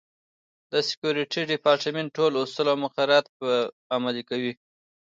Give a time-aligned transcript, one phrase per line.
[0.71, 3.51] د سکورټي ډیپارټمنټ ټول اصول او مقررات به
[3.95, 4.53] عملي کوي.